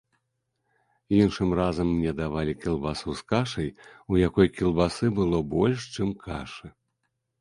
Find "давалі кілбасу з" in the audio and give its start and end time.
2.21-3.27